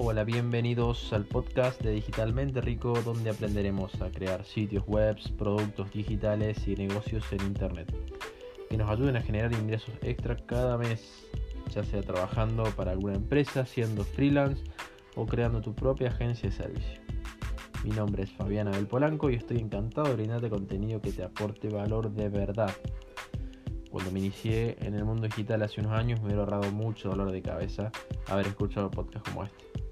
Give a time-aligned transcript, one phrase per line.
[0.00, 6.68] Hola, bienvenidos al podcast de Digitalmente Rico, donde aprenderemos a crear sitios web, productos digitales
[6.68, 7.92] y negocios en Internet
[8.70, 11.26] que nos ayuden a generar ingresos extra cada mes,
[11.74, 14.62] ya sea trabajando para alguna empresa, siendo freelance
[15.16, 17.00] o creando tu propia agencia de servicio.
[17.82, 21.70] Mi nombre es Fabiana del Polanco y estoy encantado de brindarte contenido que te aporte
[21.70, 22.70] valor de verdad.
[23.90, 27.32] Cuando me inicié en el mundo digital hace unos años me hubiera ahorrado mucho dolor
[27.32, 27.90] de cabeza
[28.28, 29.87] haber escuchado podcasts como este.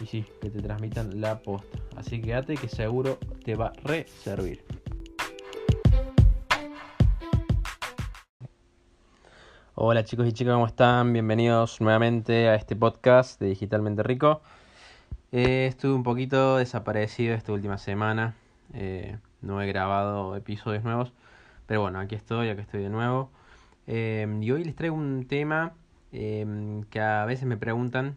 [0.00, 1.78] Y sí, que te transmitan la posta.
[1.96, 4.64] Así que quédate que seguro te va a re servir.
[9.76, 11.12] Hola chicos y chicas, ¿cómo están?
[11.12, 14.42] Bienvenidos nuevamente a este podcast de Digitalmente Rico.
[15.30, 18.34] Eh, estuve un poquito desaparecido esta última semana.
[18.72, 21.12] Eh, no he grabado episodios nuevos.
[21.66, 23.30] Pero bueno, aquí estoy, aquí estoy de nuevo.
[23.86, 25.72] Eh, y hoy les traigo un tema
[26.10, 28.16] que a veces me preguntan.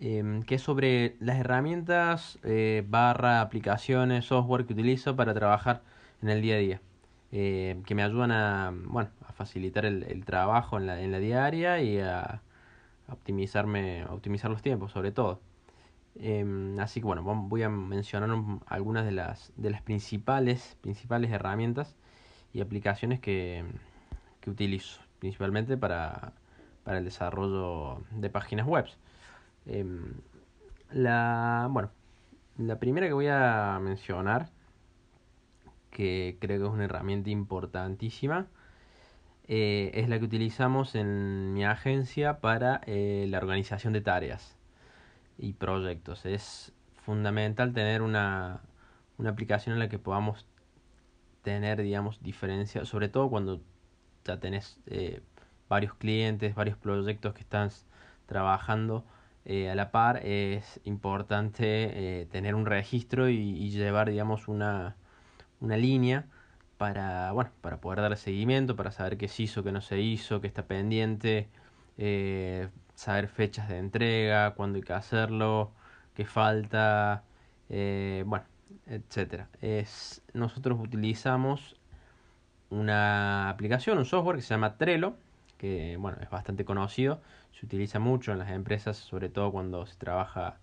[0.00, 2.38] Que es sobre las herramientas
[2.86, 5.82] barra aplicaciones, software que utilizo para trabajar
[6.22, 6.80] en el día a día.
[7.30, 11.80] que me ayudan a, bueno, a facilitar el, el trabajo en la, en la diaria
[11.82, 12.42] y a
[13.08, 15.40] optimizarme, optimizar los tiempos sobre todo.
[16.20, 18.30] Em, así que bueno, voy a mencionar
[18.66, 21.94] algunas de las, de las principales, principales herramientas
[22.52, 23.64] y aplicaciones que,
[24.40, 26.32] que utilizo, principalmente para,
[26.84, 28.86] para, el desarrollo de páginas web.
[29.68, 30.14] Em,
[30.90, 31.90] la, bueno,
[32.56, 34.50] la primera que voy a mencionar,
[35.90, 38.46] que creo que es una herramienta importantísima,
[39.46, 44.56] eh, es la que utilizamos en mi agencia para eh, la organización de tareas
[45.38, 46.26] y proyectos.
[46.26, 46.72] Es
[47.04, 48.60] fundamental tener una,
[49.18, 50.46] una aplicación en la que podamos
[51.42, 53.60] tener, digamos, diferencia, sobre todo cuando
[54.24, 55.22] ya tenés eh,
[55.68, 57.70] varios clientes, varios proyectos que están
[58.26, 59.04] trabajando
[59.44, 64.96] eh, a la par, es importante eh, tener un registro y, llevar, digamos, una,
[65.60, 66.26] una línea
[66.78, 70.40] para, bueno, para poder darle seguimiento, para saber qué se hizo, qué no se hizo,
[70.40, 71.48] qué está pendiente,
[72.94, 75.72] saber fechas de entrega, cuándo hay que hacerlo,
[76.14, 77.22] qué falta,
[77.68, 78.44] eh, bueno,
[78.86, 79.48] etcétera.
[79.60, 81.76] Es, nosotros utilizamos
[82.70, 85.14] una aplicación, un software que se llama Trello,
[85.58, 87.20] que bueno, es bastante conocido,
[87.52, 90.58] se utiliza mucho en las empresas, sobre todo cuando se trabaja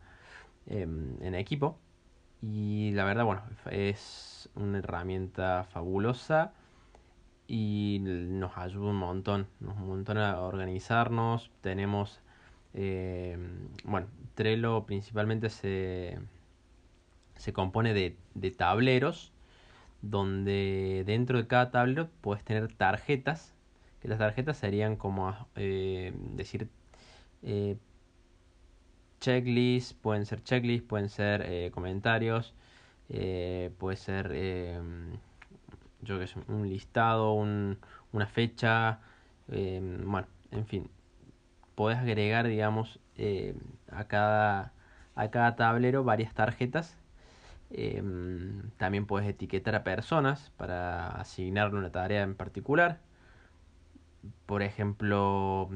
[0.67, 1.77] em, en equipo.
[2.41, 3.41] Y la verdad, bueno,
[3.71, 6.53] es una herramienta fabulosa
[7.47, 11.51] y nos ayuda un montón, nos un montón a organizarnos.
[11.61, 12.21] Tenemos
[12.77, 13.37] eh,
[13.85, 16.19] bueno, Trello principalmente se,
[17.37, 19.31] se compone de, de, tableros
[20.01, 23.54] donde dentro de cada tablero puedes tener tarjetas,
[24.07, 26.69] las tarjetas serían como eh, decir
[27.43, 27.77] eh,
[29.19, 32.53] checklists, pueden ser checklists, pueden ser eh, comentarios,
[33.07, 34.81] puede ser
[36.01, 37.77] yo que un listado, un,
[38.11, 38.99] una fecha,
[39.47, 40.89] bueno, en fin,
[41.75, 43.55] podés agregar, digamos, eh,
[43.91, 44.73] a, cada,
[45.15, 46.97] a cada tablero varias tarjetas.
[48.77, 52.99] También puedes etiquetar a personas para asignarle una tarea en particular.
[54.45, 55.69] Por ejemplo,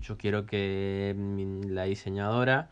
[0.00, 1.14] yo quiero que
[1.68, 2.70] la diseñadora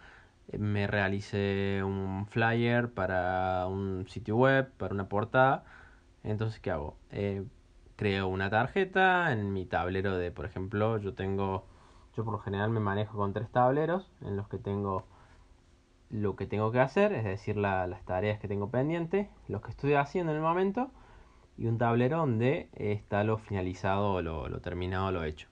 [0.59, 5.65] me realice un flyer para un sitio web, para una portada.
[6.23, 6.97] Entonces, ¿qué hago?
[7.11, 7.45] Eh,
[7.97, 11.67] creo una tarjeta en mi tablero de, por ejemplo, yo tengo
[12.17, 15.05] yo por lo general me manejo con tres tableros en los que tengo
[16.11, 19.95] lo que tengo que hacer, es decir, las tareas que tengo pendientes, lo que estoy
[19.95, 20.91] haciendo en el momento,
[21.57, 25.49] y un tablero donde está lo finalizado, lo, lo terminado, lo hecho.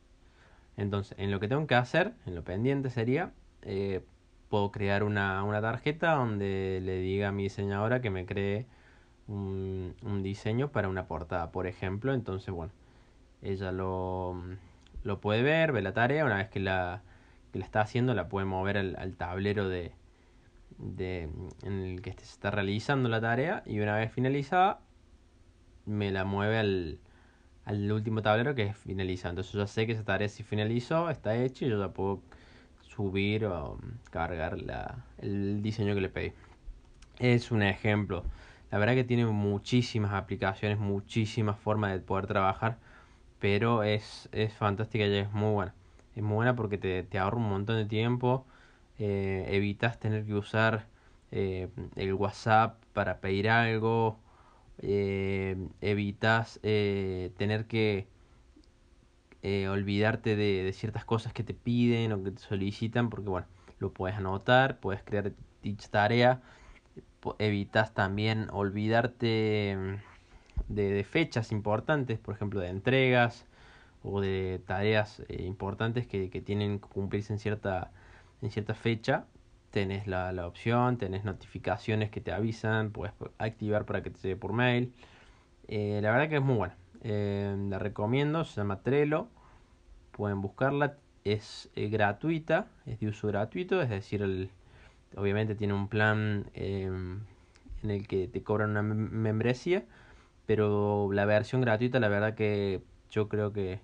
[0.76, 3.32] Entonces, en lo que tengo que hacer, en lo pendiente sería,
[3.62, 4.04] eh,
[4.48, 8.66] puedo crear una, una, tarjeta donde le diga a mi diseñadora que me cree
[9.28, 12.14] un, un diseño para una portada, por ejemplo.
[12.14, 12.72] Entonces, bueno,
[13.42, 14.36] ella lo
[15.04, 17.02] lo puede ver, ve la tarea, una vez que la,
[17.52, 19.92] que la está haciendo la puede mover al, tablero de,
[20.78, 21.28] de,
[21.62, 24.80] en el que se está realizando la tarea y una vez finalizada
[25.86, 26.98] me la mueve al,
[27.64, 29.30] al último tablero que es finalizado.
[29.30, 32.20] Entonces yo ya sé que esa tarea si finalizó, está hecha y yo ya puedo
[32.82, 33.78] subir o
[34.10, 36.32] cargar la, el diseño que le pedí.
[37.18, 38.24] Es un ejemplo.
[38.70, 42.78] La verdad que tiene muchísimas aplicaciones, muchísimas formas de poder trabajar
[43.42, 45.74] pero es, es fantástica y es muy buena.
[46.14, 48.46] Es muy buena porque te, te ahorra un montón de tiempo,
[49.00, 50.86] eh, evitas tener que usar
[51.32, 54.20] eh, el WhatsApp para pedir algo,
[54.78, 58.06] eh, evitas eh, tener que
[59.68, 63.46] olvidarte de, de, ciertas cosas que te piden o que te solicitan, porque bueno,
[63.80, 65.32] lo puedes anotar, puedes crear
[65.62, 66.40] dicha tarea,
[67.38, 69.76] evitas también olvidarte
[70.68, 73.46] mm, de, fechas importantes, por ejemplo de entregas
[74.02, 77.92] o de tareas eh, importantes que, que, tienen que cumplirse en cierta,
[78.40, 79.26] en cierta fecha.
[79.72, 84.36] Tenés la, la opción, tenés notificaciones que te avisan, puedes activar para que te llegue
[84.36, 84.92] por mail.
[85.66, 86.76] Eh, la verdad que es muy buena.
[87.02, 89.28] Eh, la recomiendo, se llama Trello.
[90.12, 94.50] Pueden buscarla, es gratuita, es de uso gratuito, es decir, el,
[95.16, 97.20] obviamente tiene un plan em,
[97.82, 99.84] en el que te cobran una membresía,
[100.46, 103.80] pero la versión gratuita la verdad que yo creo que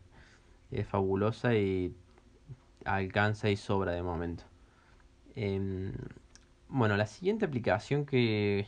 [0.71, 1.95] es fabulosa y
[2.85, 4.45] alcanza y sobra de momento.
[5.41, 5.93] Em,
[6.69, 8.67] bueno, la siguiente aplicación que,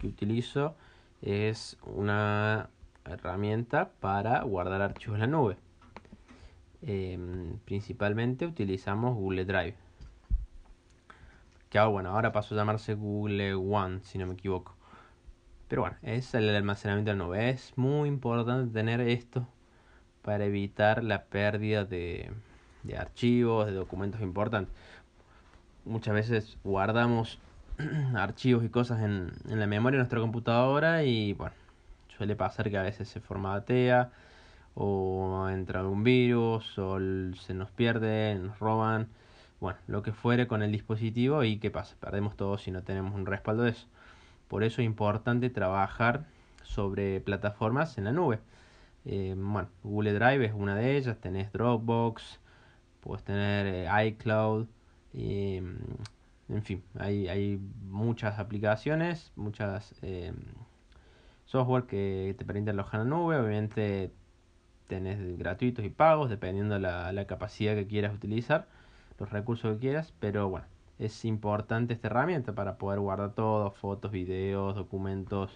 [0.00, 0.74] que utilizo
[1.22, 2.70] es una
[3.04, 5.56] herramienta para guardar archivos en la nube.
[6.82, 9.76] Em, principalmente utilizamos Google Drive
[11.70, 14.74] que bueno, ahora pasó a llamarse Google One, si no me equivoco.
[15.68, 17.50] Pero bueno, es el almacenamiento de la nube.
[17.50, 19.46] Es muy importante tener esto
[20.22, 22.32] para evitar la pérdida de,
[22.82, 24.74] de archivos, de documentos importantes.
[25.88, 27.38] Muchas veces guardamos
[28.14, 31.54] archivos y cosas en, en la memoria de nuestra computadora y bueno,
[32.16, 34.10] suele pasar que a veces se formatea
[34.74, 36.98] o entra algún virus o
[37.34, 39.08] se nos pierde, nos roban
[39.60, 43.14] bueno, lo que fuere con el dispositivo y qué pasa, perdemos todo si no tenemos
[43.14, 43.86] un respaldo de eso.
[44.46, 46.26] Por eso es importante trabajar
[46.62, 48.38] sobre plataformas en la nube.
[49.04, 52.40] Eh, bueno, Google Drive es una de ellas, tenés Dropbox,
[53.00, 53.88] puedes tener
[55.18, 56.08] iCloud,
[56.48, 60.32] en fin, hay, hay muchas aplicaciones, muchas eh,
[61.44, 64.10] software que te permiten alojar en la nube, obviamente
[64.86, 68.66] tenés gratuitos y pagos dependiendo la, la capacidad que quieras utilizar
[69.18, 70.66] los recursos que quieras, pero bueno,
[70.98, 75.50] es importante esta herramienta para poder guardar todo, fotos, videos, documentos.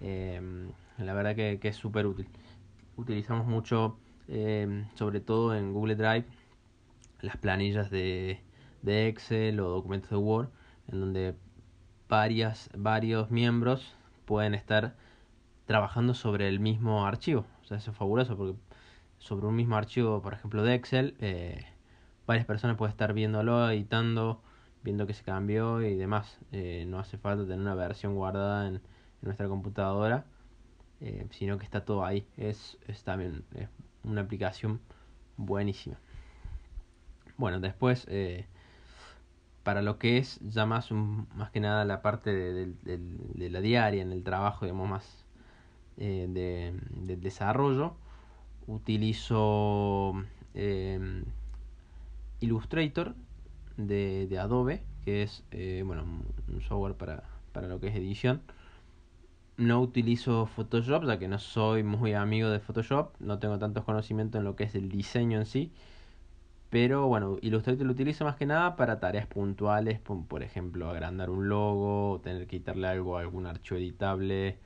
[0.00, 2.26] Em, la verdad que, es súper útil.
[2.96, 6.26] Utilizamos mucho, em, sobre todo en Google Drive,
[7.20, 8.40] las planillas de,
[8.86, 10.48] de Excel o documentos de Word,
[10.88, 11.34] en donde
[12.08, 14.94] varias, varios miembros pueden estar
[15.66, 17.44] trabajando sobre el mismo archivo.
[17.62, 18.56] O sea, eso es fabuloso porque
[19.18, 21.66] sobre un mismo archivo, por ejemplo, de Excel, eh,
[22.28, 24.40] varias personas pueden estar viéndolo, editando,
[24.84, 26.38] viendo que se cambió y demás.
[26.52, 28.80] Eh, no hace falta tener una versión guardada en,
[29.22, 30.24] nuestra computadora,
[31.00, 32.24] eh, sino que está todo ahí.
[32.36, 33.68] Es, es también es
[34.04, 34.80] una aplicación
[35.36, 35.98] buenísima.
[37.36, 38.06] Bueno, después,
[39.66, 44.00] para lo que es ya más, más que nada la parte de, de, la diaria,
[44.00, 45.24] en el trabajo, digamos, más
[45.96, 46.72] de,
[47.20, 47.96] desarrollo,
[48.68, 50.14] utilizo
[52.38, 53.16] Illustrator
[53.76, 56.04] de, de Adobe, que es eh, bueno,
[56.46, 58.42] un software para, para lo que es edición.
[59.56, 64.38] No utilizo Photoshop, ya que no soy muy amigo de Photoshop, no tengo tantos conocimientos
[64.38, 65.72] en lo que es el diseño en sí.
[66.76, 71.48] Pero bueno, Illustrator lo utilizo más que nada para tareas puntuales, por, ejemplo, agrandar un
[71.48, 74.58] logo, tener que quitarle algo a algún archivo editable,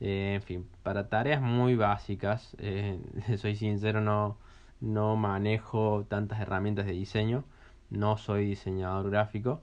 [0.00, 2.54] eh, en fin, para tareas muy básicas.
[2.58, 3.00] Eh,
[3.38, 4.36] soy sincero, no,
[4.82, 7.42] no manejo tantas herramientas de diseño,
[7.88, 9.62] no soy diseñador gráfico.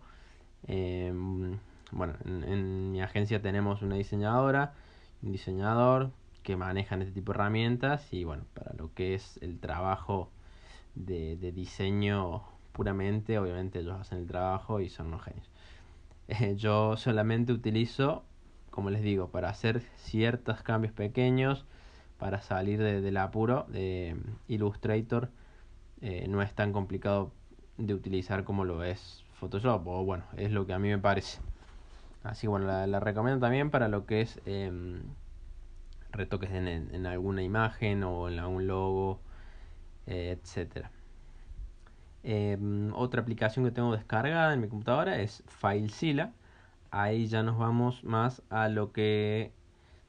[0.68, 1.60] Em,
[1.92, 4.74] bueno, en, mi agencia tenemos una diseñadora,
[5.22, 6.10] un diseñador
[6.42, 10.32] que manejan este tipo de herramientas y bueno, para lo que es el trabajo
[10.96, 15.50] de, diseño puramente, obviamente ellos hacen el trabajo y son los genios.
[16.28, 18.24] Eh, yo solamente utilizo,
[18.72, 21.66] como les digo, para hacer ciertos cambios pequeños,
[22.18, 23.66] para salir de, del apuro.
[23.70, 24.16] de
[24.48, 25.30] Illustrator
[26.02, 27.32] eh, no es tan complicado
[27.78, 31.40] de utilizar como lo es Photoshop, o bueno, es lo que a mí me parece.
[32.24, 35.02] Así bueno, la, recomiendo también para lo que es em,
[36.12, 39.20] retoques en, en, alguna imagen o en algún logo,
[40.08, 40.92] eh, etcétera.
[42.24, 46.32] Em, otra aplicación que tengo descargada en mi computadora es FileZilla.
[46.92, 49.52] Ahí ya nos vamos más a lo que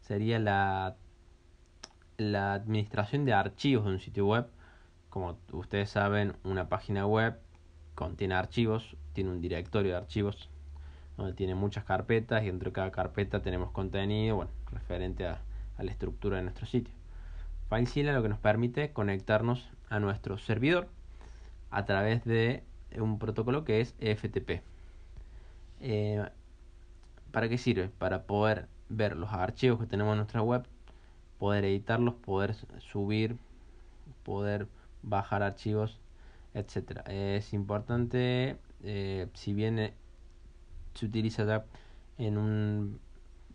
[0.01, 0.97] sería la
[2.17, 4.47] la administración de archivos de un sitio web.
[5.11, 7.39] Como ustedes saben, una página web
[7.95, 10.51] contiene archivos, tiene un directorio de archivos
[11.17, 15.41] donde tiene muchas carpetas y dentro de cada carpeta tenemos contenido, bueno, referente a,
[15.79, 16.95] la estructura de nuestro sitio.
[17.69, 20.89] FileZilla lo que nos permite conectarnos a nuestro servidor
[21.71, 22.63] a través de
[22.97, 24.63] un protocolo que es FTP.
[25.81, 26.25] Eh,
[27.33, 27.89] ¿Para qué sirve?
[27.89, 30.67] Para poder ver los archivos que tenemos en nuestra web
[31.39, 33.37] poder editarlos, poder subir,
[34.23, 34.69] poder
[35.03, 35.99] bajar archivos,
[36.55, 37.03] etcétera.
[37.09, 39.95] Es importante eh, si bien eh,
[40.95, 41.65] se utiliza ya
[42.19, 43.01] en un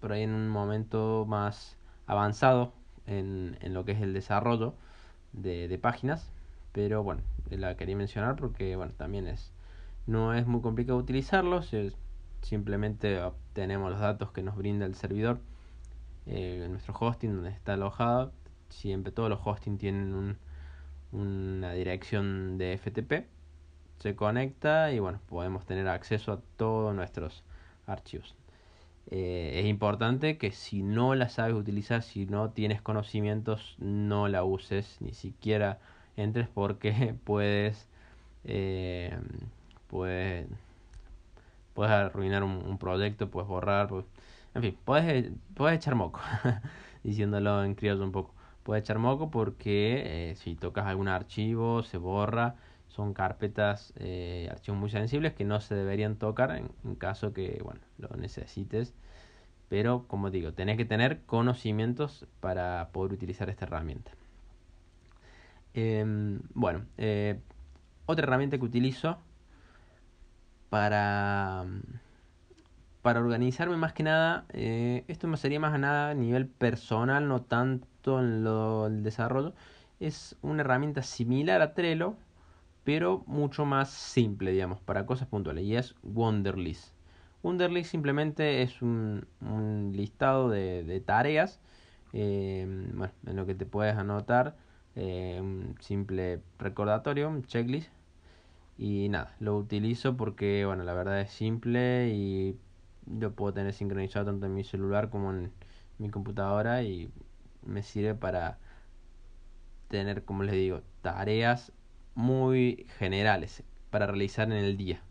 [0.01, 2.73] por ahí en un momento más avanzado
[3.07, 4.73] en, en lo que es el desarrollo
[5.33, 6.31] de, de páginas
[6.71, 9.51] pero bueno la quería mencionar porque bueno también es
[10.07, 11.61] no es muy complicado utilizarlo
[12.41, 15.39] simplemente obtenemos los datos que nos brinda el servidor
[16.25, 18.31] eh, nuestro hosting donde está alojado
[18.69, 20.37] siempre todos los hosting tienen un,
[21.11, 23.27] una dirección de FTP
[23.99, 27.43] se conecta y bueno podemos tener acceso a todos nuestros
[27.87, 28.35] archivos
[29.09, 34.43] eh, es importante que si no la sabes utilizar si no tienes conocimientos no la
[34.43, 35.79] uses ni siquiera
[36.17, 37.87] entres porque puedes
[38.45, 39.17] eh,
[39.87, 40.47] puedes
[41.73, 43.89] puedes arruinar un, proyecto puedes borrar
[44.55, 46.21] en fin puedes puedes echar moco
[47.03, 48.33] diciéndolo en criollo un poco.
[48.63, 52.55] Puede echar moco porque eh, si tocas algún archivo se borra
[52.99, 57.79] son carpetas eh, archivos muy sensibles que no se deberían tocar en, caso que bueno
[57.97, 58.93] lo necesites.
[59.69, 64.11] Pero como digo tenés que tener conocimientos para poder utilizar esta herramienta.
[65.73, 67.39] Em, bueno eh,
[68.05, 69.17] otra herramienta que utilizo
[70.69, 71.65] para
[73.01, 77.29] para organizarme más que nada, eh, esto me sería más a nada a nivel personal,
[77.29, 79.53] no tanto en lo, el desarrollo,
[80.01, 82.17] es una herramienta similar a Trello,
[82.83, 86.93] pero mucho más simple, digamos, para cosas puntuales, y es Wonderlist.
[87.43, 89.25] Wonderlist simplemente es un,
[89.95, 91.59] listado de, tareas,
[92.13, 94.55] eh, bueno, en lo que te puedes anotar,
[94.95, 97.89] un simple recordatorio, un checklist,
[98.79, 102.57] y nada, lo utilizo porque, bueno, la verdad es simple y
[103.05, 105.51] yo puedo tener sincronizado tanto en mi celular como en
[105.97, 107.11] mi computadora y
[107.65, 108.57] me sirve para
[109.89, 111.73] tener, como les digo, tareas
[112.19, 115.01] muy generales para realizar en el día.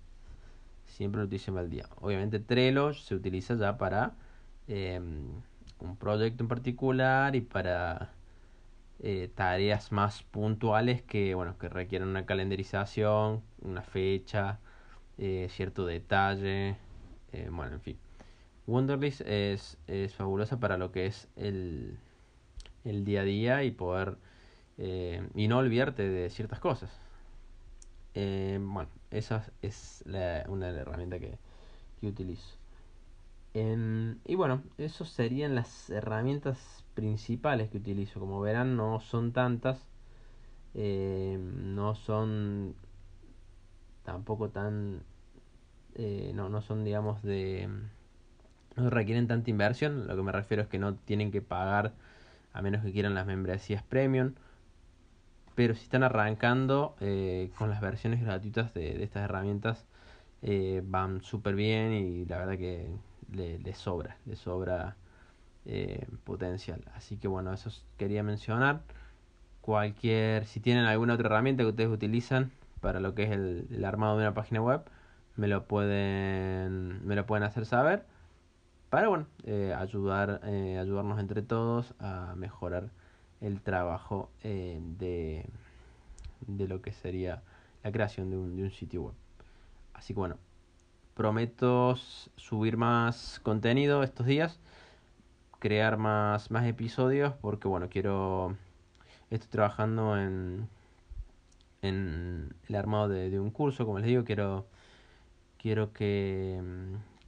[0.84, 1.88] Siempre lo utilizo en el día.
[2.00, 4.14] Obviamente Trello se utiliza ya para
[4.68, 5.40] em,
[5.80, 8.12] un proyecto en particular y para
[9.00, 14.58] eh, tareas más puntuales que bueno que requieren una calendarización, una fecha,
[15.16, 16.76] eh, cierto detalle
[17.32, 17.98] eh, bueno, en fin.
[18.66, 21.98] Wonderlist es, es fabulosa para lo que es el,
[22.84, 24.18] el día a día y poder
[24.78, 26.90] eh, y no olvidarte de ciertas cosas.
[28.14, 31.38] Eh, bueno, esa es la, una de las herramientas que,
[32.00, 32.56] que utilizo.
[33.54, 38.20] y bueno, esas serían las herramientas principales que utilizo.
[38.20, 39.78] Como verán, no son tantas.
[40.75, 42.75] no son
[44.04, 45.02] tampoco tan
[45.99, 47.68] eh, no, no son, digamos, de...
[48.76, 51.92] no requieren tanta inversión, lo que me refiero es que no tienen que pagar
[52.52, 54.35] a menos que quieran las membresías premium,
[55.58, 59.86] pero si están arrancando eh, con las versiones gratuitas de, estas herramientas,
[60.42, 62.86] eh, van súper bien y la verdad que
[63.32, 64.96] les le sobra, les sobra
[66.24, 66.84] potencial.
[66.94, 68.82] Así que bueno, eso quería mencionar.
[69.60, 74.16] Cualquier, si tienen alguna otra herramienta que ustedes utilizan para lo que es el armado
[74.16, 74.82] de una página web,
[75.36, 78.04] me lo pueden, me lo pueden hacer saber
[78.90, 82.90] para bueno, eh, ayudar, eh, ayudarnos entre todos a mejorar
[83.40, 85.47] el trabajo eh, de,
[86.47, 87.42] de lo que sería
[87.83, 89.14] la creación de un, de un sitio web.
[89.95, 90.37] Así que bueno,
[91.14, 91.97] prometo
[92.37, 94.61] subir más contenido estos días,
[95.59, 98.57] crear más, más episodios, porque bueno, quiero,
[99.30, 100.68] estoy trabajando en,
[101.83, 104.66] en el armado de, de un curso, como les digo, quiero
[105.59, 106.62] quiero que,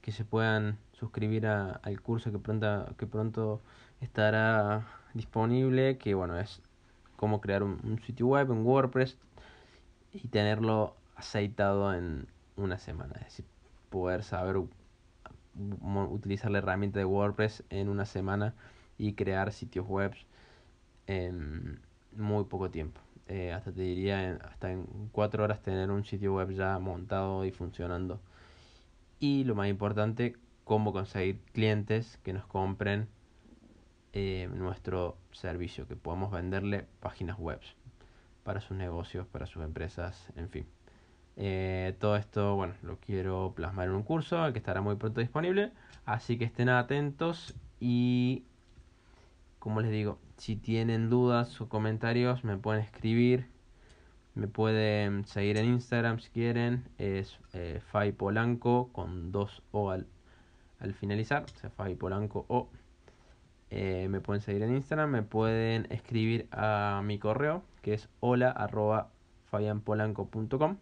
[0.00, 3.60] que se puedan suscribir a, al curso que pronto, que pronto
[4.00, 6.60] estará disponible, que bueno, es
[7.16, 9.16] cómo crear un, sitio web en WordPress
[10.12, 12.26] y tenerlo aceitado en
[12.56, 13.44] una semana, es decir,
[13.90, 14.56] poder saber
[15.54, 18.54] utilizar la herramienta de WordPress en una semana
[18.98, 20.14] y crear sitios web
[21.06, 21.80] en
[22.16, 23.00] muy poco tiempo.
[23.28, 27.52] Eh, hasta te diría hasta en cuatro horas tener un sitio web ya montado y
[27.52, 28.20] funcionando
[29.20, 33.06] y lo más importante cómo conseguir clientes que nos compren
[34.12, 37.60] eh, nuestro servicio que podamos venderle páginas web
[38.42, 40.66] para sus negocios para sus empresas en fin
[41.36, 45.72] eh, todo esto bueno lo quiero plasmar en un curso que estará muy pronto disponible
[46.04, 48.44] así que estén atentos y
[49.60, 53.46] como les digo, si tienen dudas o comentarios me pueden escribir.
[54.34, 56.88] Me pueden seguir en Instagram si quieren.
[56.96, 57.82] Es eh,
[58.16, 60.06] Polanco con dos O al,
[60.78, 61.44] al finalizar.
[61.44, 62.70] O sea, Fai Polanco O.
[63.70, 65.10] Eh, me pueden seguir en Instagram.
[65.10, 68.54] Me pueden escribir a mi correo que es hola
[69.50, 70.76] fabianpolanco.com.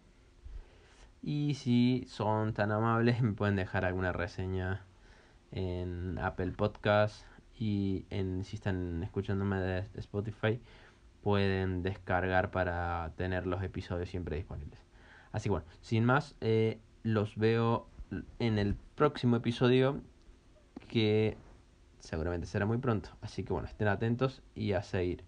[1.21, 4.85] Y si son tan amables, me pueden dejar alguna reseña
[5.51, 7.25] en Apple Podcast
[7.57, 10.61] y en, si están escuchándome de Spotify,
[11.21, 14.79] pueden descargar para tener los episodios siempre disponibles.
[15.31, 17.87] Así que bueno, sin más, eh, los veo
[18.39, 20.01] en el próximo episodio
[20.87, 21.37] que
[21.99, 23.09] seguramente será muy pronto.
[23.21, 25.23] Así que bueno, estén atentos y a seguir.